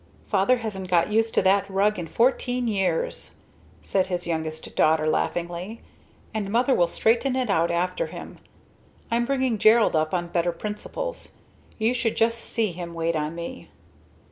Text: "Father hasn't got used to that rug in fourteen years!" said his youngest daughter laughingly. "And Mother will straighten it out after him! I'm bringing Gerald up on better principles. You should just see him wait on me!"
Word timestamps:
"Father 0.25 0.57
hasn't 0.57 0.89
got 0.89 1.11
used 1.11 1.35
to 1.35 1.43
that 1.43 1.69
rug 1.69 1.99
in 1.99 2.07
fourteen 2.07 2.67
years!" 2.67 3.35
said 3.83 4.07
his 4.07 4.25
youngest 4.25 4.75
daughter 4.75 5.05
laughingly. 5.07 5.83
"And 6.33 6.49
Mother 6.49 6.73
will 6.73 6.87
straighten 6.87 7.35
it 7.35 7.51
out 7.51 7.69
after 7.69 8.07
him! 8.07 8.39
I'm 9.11 9.25
bringing 9.25 9.59
Gerald 9.59 9.95
up 9.95 10.11
on 10.11 10.29
better 10.29 10.53
principles. 10.53 11.35
You 11.77 11.93
should 11.93 12.17
just 12.17 12.39
see 12.39 12.71
him 12.71 12.95
wait 12.95 13.15
on 13.15 13.35
me!" 13.35 13.69